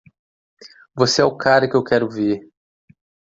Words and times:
Você 0.95 1.21
é 1.21 1.25
o 1.25 1.37
cara 1.37 1.69
que 1.69 1.75
eu 1.75 1.83
quero 1.83 2.09
ver. 2.09 2.41